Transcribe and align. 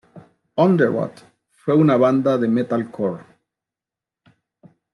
Underoath 0.57 1.21
fue 1.51 1.75
una 1.75 1.95
banda 1.95 2.35
de 2.39 2.47
metalcore. 2.47 3.23